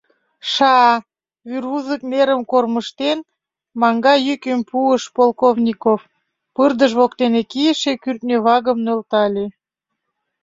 [0.51, 0.77] —Ша!—
[1.49, 3.19] вӱрвузык нерым кормыжтен,
[3.81, 5.99] маҥга йӱкым пуыш Полковников,
[6.55, 9.45] пырдыж воктене кийыше кӱртньӧ вагым нӧлтале.